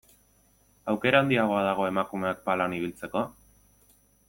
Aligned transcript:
Aukera 0.93 1.19
handiagoa 1.25 1.61
dago 1.67 1.85
emakumeak 1.91 2.41
palan 2.49 2.77
ibiltzeko? 2.81 3.25